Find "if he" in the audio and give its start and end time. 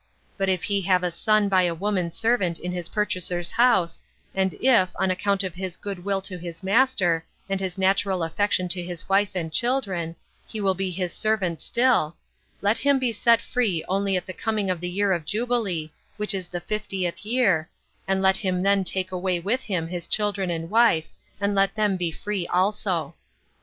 0.49-0.81